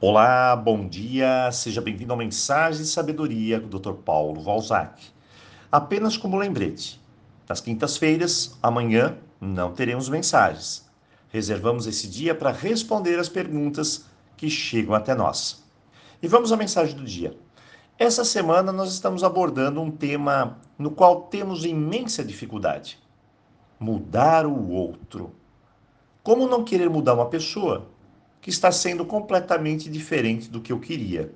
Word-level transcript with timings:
Olá, 0.00 0.56
bom 0.56 0.88
dia, 0.88 1.50
seja 1.52 1.80
bem-vindo 1.80 2.12
ao 2.12 2.18
Mensagem 2.18 2.82
de 2.82 2.88
Sabedoria 2.88 3.60
com 3.60 3.68
Dr. 3.68 3.92
Paulo 3.92 4.42
Valzac. 4.42 5.00
Apenas 5.70 6.16
como 6.16 6.36
lembrete, 6.36 7.00
nas 7.48 7.60
quintas-feiras, 7.60 8.58
amanhã, 8.60 9.16
não 9.40 9.72
teremos 9.72 10.08
mensagens. 10.08 10.84
Reservamos 11.28 11.86
esse 11.86 12.08
dia 12.08 12.34
para 12.34 12.50
responder 12.50 13.20
as 13.20 13.28
perguntas 13.28 14.04
que 14.36 14.50
chegam 14.50 14.94
até 14.94 15.14
nós. 15.14 15.64
E 16.20 16.26
vamos 16.26 16.50
à 16.50 16.56
mensagem 16.56 16.96
do 16.96 17.04
dia. 17.04 17.38
Essa 17.96 18.24
semana 18.24 18.72
nós 18.72 18.92
estamos 18.92 19.22
abordando 19.22 19.80
um 19.80 19.92
tema 19.92 20.58
no 20.76 20.90
qual 20.90 21.22
temos 21.22 21.64
imensa 21.64 22.24
dificuldade: 22.24 22.98
mudar 23.78 24.44
o 24.44 24.70
outro. 24.70 25.32
Como 26.22 26.48
não 26.48 26.64
querer 26.64 26.90
mudar 26.90 27.14
uma 27.14 27.26
pessoa 27.30 27.93
que 28.44 28.50
está 28.50 28.70
sendo 28.70 29.06
completamente 29.06 29.88
diferente 29.88 30.50
do 30.50 30.60
que 30.60 30.70
eu 30.70 30.78
queria. 30.78 31.32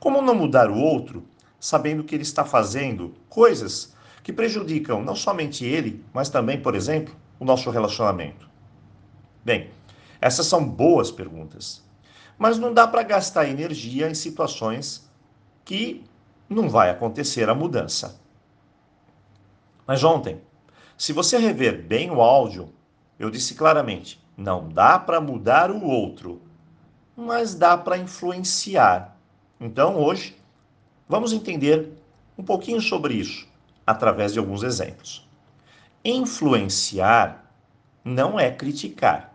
Como 0.00 0.20
não 0.20 0.34
mudar 0.34 0.68
o 0.68 0.76
outro, 0.76 1.24
sabendo 1.60 2.02
que 2.02 2.12
ele 2.12 2.24
está 2.24 2.44
fazendo 2.44 3.14
coisas 3.28 3.94
que 4.20 4.32
prejudicam 4.32 5.00
não 5.00 5.14
somente 5.14 5.64
ele, 5.64 6.04
mas 6.12 6.28
também, 6.28 6.60
por 6.60 6.74
exemplo, 6.74 7.14
o 7.38 7.44
nosso 7.44 7.70
relacionamento? 7.70 8.50
Bem, 9.44 9.70
essas 10.20 10.48
são 10.48 10.68
boas 10.68 11.12
perguntas, 11.12 11.84
mas 12.36 12.58
não 12.58 12.74
dá 12.74 12.88
para 12.88 13.04
gastar 13.04 13.48
energia 13.48 14.10
em 14.10 14.14
situações 14.14 15.08
que 15.64 16.02
não 16.48 16.68
vai 16.68 16.90
acontecer 16.90 17.48
a 17.48 17.54
mudança. 17.54 18.20
Mas 19.86 20.02
ontem, 20.02 20.40
se 20.98 21.12
você 21.12 21.38
rever 21.38 21.80
bem 21.80 22.10
o 22.10 22.20
áudio, 22.20 22.74
eu 23.20 23.30
disse 23.30 23.54
claramente: 23.54 24.25
não 24.36 24.68
dá 24.68 24.98
para 24.98 25.20
mudar 25.20 25.70
o 25.70 25.82
outro, 25.82 26.42
mas 27.16 27.54
dá 27.54 27.76
para 27.76 27.96
influenciar. 27.96 29.16
Então, 29.58 29.96
hoje, 29.96 30.36
vamos 31.08 31.32
entender 31.32 31.90
um 32.36 32.44
pouquinho 32.44 32.80
sobre 32.80 33.14
isso 33.14 33.48
através 33.86 34.32
de 34.32 34.38
alguns 34.38 34.62
exemplos. 34.62 35.26
Influenciar 36.04 37.50
não 38.04 38.38
é 38.38 38.50
criticar. 38.50 39.34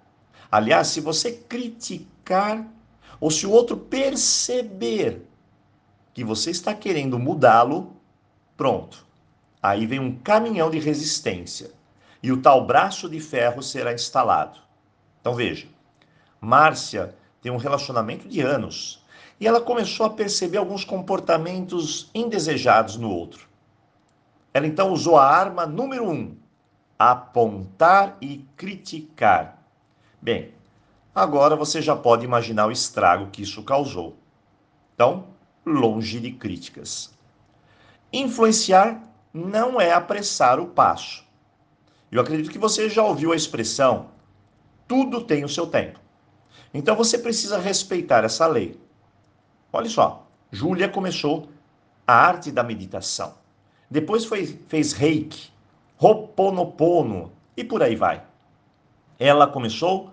Aliás, 0.51 0.87
se 0.87 1.01
você 1.01 1.31
criticar 1.31 2.67
ou 3.19 3.31
se 3.31 3.47
o 3.47 3.51
outro 3.51 3.75
perceber 3.75 5.25
que 6.13 6.23
você 6.23 6.51
está 6.51 6.73
querendo 6.75 7.17
mudá-lo, 7.17 7.95
pronto. 8.55 9.05
Aí 9.61 9.85
vem 9.85 9.99
um 9.99 10.15
caminhão 10.17 10.69
de 10.69 10.79
resistência 10.79 11.71
e 12.21 12.31
o 12.31 12.41
tal 12.41 12.65
braço 12.65 13.09
de 13.09 13.19
ferro 13.19 13.63
será 13.63 13.93
instalado. 13.93 14.59
Então 15.21 15.35
veja, 15.35 15.67
Márcia 16.39 17.15
tem 17.41 17.51
um 17.51 17.57
relacionamento 17.57 18.27
de 18.27 18.41
anos 18.41 19.05
e 19.39 19.47
ela 19.47 19.61
começou 19.61 20.05
a 20.05 20.09
perceber 20.09 20.57
alguns 20.57 20.83
comportamentos 20.83 22.09
indesejados 22.13 22.97
no 22.97 23.09
outro. 23.09 23.47
Ela 24.53 24.67
então 24.67 24.91
usou 24.91 25.17
a 25.17 25.25
arma 25.25 25.65
número 25.65 26.09
um, 26.09 26.35
apontar 26.97 28.17
e 28.19 28.45
criticar. 28.57 29.63
Bem, 30.21 30.53
agora 31.13 31.55
você 31.55 31.81
já 31.81 31.95
pode 31.95 32.25
imaginar 32.25 32.67
o 32.67 32.71
estrago 32.71 33.31
que 33.31 33.43
isso 33.43 33.63
causou. 33.63 34.17
Então, 34.93 35.27
longe 35.65 36.19
de 36.19 36.31
críticas. 36.31 37.13
Influenciar 38.11 39.01
não 39.33 39.79
é 39.79 39.93
apressar 39.93 40.59
o 40.59 40.67
passo. 40.67 41.23
Eu 42.11 42.21
acredito 42.21 42.51
que 42.51 42.59
você 42.59 42.89
já 42.89 43.03
ouviu 43.03 43.31
a 43.31 43.35
expressão 43.35 44.09
tudo 44.91 45.21
tem 45.21 45.45
o 45.45 45.47
seu 45.47 45.67
tempo. 45.67 45.97
Então 46.73 46.97
você 46.97 47.17
precisa 47.17 47.57
respeitar 47.57 48.25
essa 48.25 48.45
lei. 48.45 48.77
Olha 49.71 49.89
só, 49.89 50.27
Júlia 50.51 50.89
começou 50.89 51.47
a 52.05 52.13
arte 52.13 52.51
da 52.51 52.61
meditação. 52.61 53.35
Depois 53.89 54.25
foi, 54.25 54.45
fez 54.67 54.91
reiki, 54.91 55.49
roponopono 55.95 57.31
e 57.55 57.63
por 57.63 57.81
aí 57.81 57.95
vai. 57.95 58.21
Ela 59.17 59.47
começou 59.47 60.11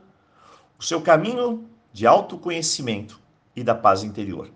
o 0.79 0.85
seu 0.85 1.03
caminho 1.03 1.69
de 1.93 2.07
autoconhecimento 2.07 3.21
e 3.57 3.65
da 3.65 3.75
paz 3.75 4.05
interior. 4.05 4.49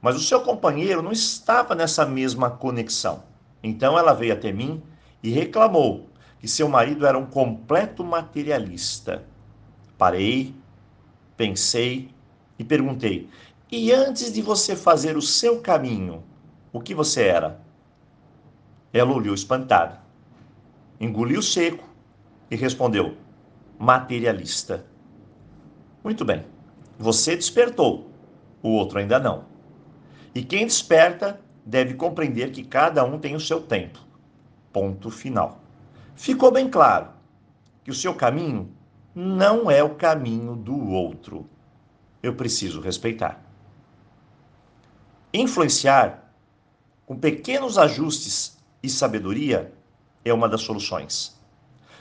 Mas 0.00 0.14
o 0.14 0.20
seu 0.20 0.42
companheiro 0.42 1.02
não 1.02 1.10
estava 1.10 1.74
nessa 1.74 2.06
mesma 2.06 2.50
conexão. 2.50 3.24
Então 3.64 3.98
ela 3.98 4.12
veio 4.12 4.32
até 4.32 4.52
mim 4.52 4.80
e 5.24 5.30
reclamou 5.30 6.07
que 6.38 6.48
seu 6.48 6.68
marido 6.68 7.06
era 7.06 7.18
um 7.18 7.26
completo 7.26 8.04
materialista. 8.04 9.24
Parei, 9.96 10.54
pensei 11.36 12.10
e 12.58 12.64
perguntei: 12.64 13.28
e 13.70 13.92
antes 13.92 14.32
de 14.32 14.40
você 14.40 14.74
fazer 14.74 15.16
o 15.16 15.22
seu 15.22 15.60
caminho, 15.60 16.22
o 16.72 16.80
que 16.80 16.94
você 16.94 17.24
era? 17.24 17.60
Ela 18.92 19.12
olhou 19.12 19.34
espantada, 19.34 20.00
engoliu 21.00 21.42
seco 21.42 21.86
e 22.50 22.56
respondeu: 22.56 23.16
materialista. 23.78 24.86
Muito 26.02 26.24
bem, 26.24 26.46
você 26.98 27.36
despertou, 27.36 28.10
o 28.62 28.70
outro 28.70 28.98
ainda 28.98 29.18
não. 29.18 29.44
E 30.34 30.42
quem 30.42 30.64
desperta 30.64 31.40
deve 31.66 31.94
compreender 31.94 32.50
que 32.50 32.64
cada 32.64 33.04
um 33.04 33.18
tem 33.18 33.34
o 33.34 33.40
seu 33.40 33.60
tempo. 33.60 33.98
Ponto 34.72 35.10
final. 35.10 35.60
Ficou 36.18 36.50
bem 36.50 36.68
claro 36.68 37.10
que 37.84 37.92
o 37.92 37.94
seu 37.94 38.12
caminho 38.12 38.74
não 39.14 39.70
é 39.70 39.84
o 39.84 39.94
caminho 39.94 40.56
do 40.56 40.90
outro. 40.90 41.48
Eu 42.20 42.34
preciso 42.34 42.80
respeitar. 42.80 43.40
Influenciar 45.32 46.34
com 47.06 47.16
pequenos 47.16 47.78
ajustes 47.78 48.58
e 48.82 48.90
sabedoria 48.90 49.72
é 50.24 50.34
uma 50.34 50.48
das 50.48 50.62
soluções. 50.62 51.40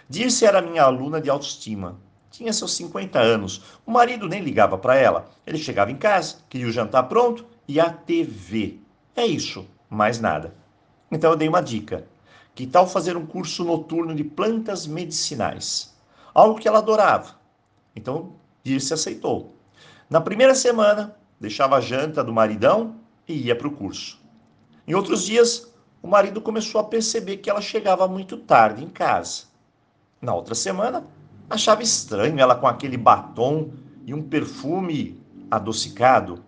Dirce 0.09 0.47
era 0.47 0.63
minha 0.63 0.81
aluna 0.81 1.22
de 1.22 1.29
autoestima. 1.29 2.00
Tinha 2.31 2.51
seus 2.51 2.73
50 2.73 3.19
anos. 3.19 3.61
O 3.85 3.91
marido 3.91 4.27
nem 4.27 4.41
ligava 4.41 4.79
para 4.79 4.95
ela. 4.95 5.29
Ele 5.45 5.59
chegava 5.59 5.91
em 5.91 5.95
casa, 5.95 6.38
queria 6.50 6.67
o 6.67 6.72
jantar 6.72 7.03
pronto 7.03 7.45
e 7.67 7.79
a 7.79 7.91
TV. 7.91 8.79
É 9.16 9.27
isso, 9.27 9.67
mais 9.88 10.19
nada. 10.19 10.56
Então 11.11 11.29
eu 11.29 11.38
dei 11.38 11.47
uma 11.47 11.61
dica. 11.61 12.07
Que 12.57 12.66
tal 12.66 12.88
fazer 12.88 13.16
um 13.16 13.23
curso 13.23 13.63
noturno 13.63 14.16
de 14.16 14.23
plantas 14.23 14.88
medicinais? 14.88 15.95
Algo 16.34 16.59
que 16.59 16.68
ela 16.68 16.79
adorava. 16.79 17.35
Então, 17.95 18.34
Dirce 18.63 18.95
aceitou. 18.95 19.53
Na 20.09 20.19
primeira 20.19 20.56
semana, 20.56 21.16
deixava 21.40 21.75
a 21.75 21.79
janta 21.79 22.23
do 22.23 22.34
maridão 22.34 22.95
e 23.28 23.34
ia 23.45 23.56
para 23.56 23.68
o 23.68 23.75
curso. 23.75 24.19
Em 24.88 24.95
outros 24.95 25.23
dias, 25.23 25.72
o 26.01 26.07
marido 26.07 26.41
começou 26.41 26.81
a 26.81 26.84
perceber 26.84 27.38
que 27.38 27.47
ela 27.47 27.62
chegava 27.62 28.07
muito 28.07 28.38
tarde 28.38 28.84
em 28.84 28.89
casa. 28.89 29.44
Na 30.19 30.34
outra 30.34 30.56
semana, 30.56 31.06
achava 31.47 31.84
estranho 31.84 32.39
ela 32.39 32.56
com 32.56 32.66
aquele 32.66 32.97
batom 32.97 33.69
e 34.03 34.16
um 34.16 34.24
perfume 34.24 35.24
adocicado. 35.51 36.44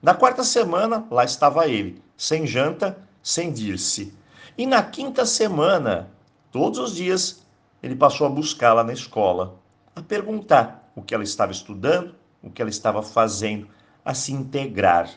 Na 0.00 0.14
quarta 0.14 0.44
semana, 0.44 1.04
lá 1.10 1.24
estava 1.24 1.66
ele, 1.66 2.00
sem 2.16 2.46
janta, 2.46 2.96
sem 3.20 3.52
Dirce. 3.52 4.14
E 4.56 4.66
na 4.66 4.82
quinta 4.82 5.24
semana, 5.24 6.10
todos 6.50 6.78
os 6.78 6.94
dias, 6.94 7.46
ele 7.82 7.96
passou 7.96 8.26
a 8.26 8.30
buscá-la 8.30 8.84
na 8.84 8.92
escola, 8.92 9.58
a 9.94 10.02
perguntar 10.02 10.90
o 10.94 11.02
que 11.02 11.14
ela 11.14 11.24
estava 11.24 11.52
estudando, 11.52 12.14
o 12.42 12.50
que 12.50 12.60
ela 12.60 12.70
estava 12.70 13.02
fazendo, 13.02 13.68
a 14.04 14.14
se 14.14 14.32
integrar. 14.32 15.10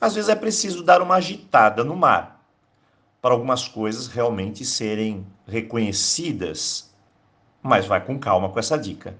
Às 0.00 0.14
vezes 0.14 0.28
é 0.28 0.34
preciso 0.34 0.82
dar 0.82 1.02
uma 1.02 1.16
agitada 1.16 1.82
no 1.82 1.96
mar 1.96 2.38
para 3.20 3.34
algumas 3.34 3.66
coisas 3.66 4.06
realmente 4.06 4.64
serem 4.64 5.26
reconhecidas. 5.46 6.94
Mas 7.62 7.86
vai 7.86 8.04
com 8.04 8.18
calma 8.18 8.48
com 8.48 8.58
essa 8.58 8.78
dica. 8.78 9.16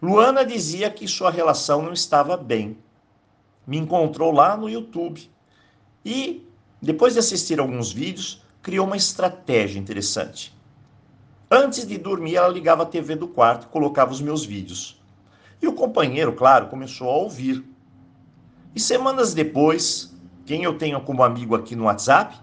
Luana 0.00 0.44
dizia 0.44 0.90
que 0.90 1.06
sua 1.06 1.30
relação 1.30 1.82
não 1.82 1.92
estava 1.92 2.36
bem. 2.36 2.76
Me 3.64 3.78
encontrou 3.78 4.32
lá 4.32 4.56
no 4.56 4.68
YouTube 4.68 5.30
e, 6.04 6.44
depois 6.82 7.12
de 7.12 7.20
assistir 7.20 7.60
alguns 7.60 7.92
vídeos, 7.92 8.42
criou 8.60 8.84
uma 8.84 8.96
estratégia 8.96 9.78
interessante. 9.78 10.52
Antes 11.48 11.86
de 11.86 11.96
dormir, 11.96 12.34
ela 12.34 12.48
ligava 12.48 12.82
a 12.82 12.86
TV 12.86 13.14
do 13.14 13.28
quarto 13.28 13.66
e 13.66 13.68
colocava 13.68 14.10
os 14.10 14.20
meus 14.20 14.44
vídeos. 14.44 15.00
E 15.60 15.68
o 15.68 15.74
companheiro, 15.74 16.32
claro, 16.32 16.66
começou 16.66 17.08
a 17.08 17.14
ouvir. 17.14 17.64
E 18.74 18.80
semanas 18.80 19.32
depois, 19.32 20.12
quem 20.44 20.64
eu 20.64 20.76
tenho 20.76 21.00
como 21.02 21.22
amigo 21.22 21.54
aqui 21.54 21.76
no 21.76 21.84
WhatsApp? 21.84 22.36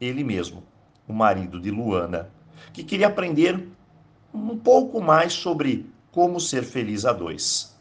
Ele 0.00 0.22
mesmo, 0.22 0.62
o 1.08 1.12
marido 1.12 1.58
de 1.58 1.70
Luana, 1.70 2.30
que 2.72 2.84
queria 2.84 3.08
aprender 3.08 3.68
um 4.32 4.56
pouco 4.56 5.00
mais 5.00 5.32
sobre 5.32 5.90
como 6.12 6.38
ser 6.38 6.62
feliz 6.62 7.04
a 7.04 7.12
dois. 7.12 7.76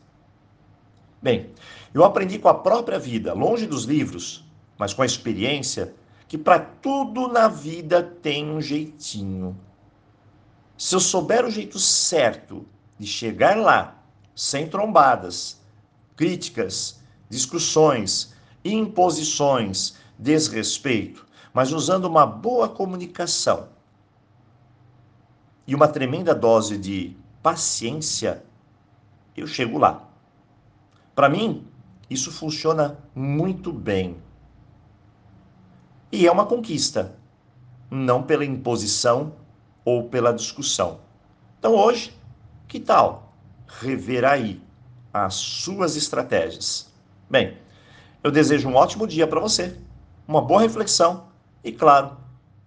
Bem, 1.22 1.51
eu 1.94 2.04
aprendi 2.04 2.40
com 2.40 2.48
a 2.48 2.54
própria 2.54 2.98
vida, 2.98 3.34
longe 3.34 3.68
dos 3.68 3.84
livros, 3.84 4.44
mas 4.78 4.94
com 4.94 5.02
a 5.02 5.06
experiência, 5.06 5.94
que 6.28 6.38
para 6.38 6.60
tudo 6.60 7.28
na 7.28 7.48
vida 7.48 8.02
tem 8.02 8.50
um 8.50 8.62
jeitinho. 8.62 9.58
Se 10.78 10.96
eu 10.96 11.00
souber 11.00 11.46
o 11.46 11.52
jeito 11.52 11.80
certo 11.80 12.66
de 12.98 13.06
chegar 13.06 13.58
lá, 13.58 14.04
sem 14.36 14.68
trombadas, 14.68 15.62
críticas, 16.16 17.00
discussões, 17.30 18.34
imposições, 18.66 19.96
desrespeito, 20.18 21.26
mas 21.54 21.72
usando 21.72 22.06
uma 22.06 22.26
boa 22.26 22.68
comunicação 22.68 23.69
e 25.68 25.76
uma 25.76 25.88
tremenda 25.88 26.34
dose 26.34 26.78
de 26.78 27.16
paciência, 27.42 28.44
eu 29.36 29.46
chego 29.48 29.78
lá. 29.78 30.08
Para 31.16 31.30
mim, 31.30 31.68
isso 32.10 32.31
funciona 32.31 32.98
muito 33.16 33.72
bem. 33.72 34.18
E 36.13 36.27
é 36.27 36.31
uma 36.31 36.45
conquista, 36.45 37.15
não 37.89 38.21
pela 38.21 38.45
imposição 38.45 39.33
ou 39.83 40.10
pela 40.10 40.31
discussão. 40.31 41.00
Então 41.57 41.74
hoje, 41.74 42.15
que 42.68 42.80
tal 42.80 43.33
rever 43.81 44.24
aí 44.24 44.62
as 45.12 45.33
suas 45.33 45.95
estratégias? 45.95 46.94
Bem, 47.27 47.57
eu 48.24 48.30
desejo 48.30 48.69
um 48.69 48.75
ótimo 48.75 49.07
dia 49.07 49.25
para 49.25 49.39
você, 49.39 49.75
uma 50.27 50.39
boa 50.39 50.62
reflexão 50.62 51.30
e, 51.63 51.71
claro, 51.71 52.16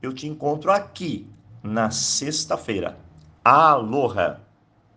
eu 0.03 0.13
te 0.13 0.27
encontro 0.27 0.73
aqui 0.73 1.31
na 1.63 1.89
sexta-feira. 1.93 2.99
Aloha! 3.45 4.41